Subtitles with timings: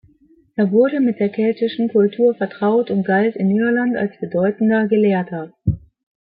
[0.55, 5.53] Er wurde mit der keltischen Kultur vertraut und galt in Irland als bedeutender Gelehrter.